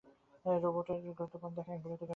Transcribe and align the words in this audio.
রোবটের 0.45 0.99
গ্রন্থপাঠ 1.09 1.51
দেখা 1.57 1.71
এক 1.73 1.79
বিরক্তিকর 1.83 1.99
ব্যাপার। 1.99 2.09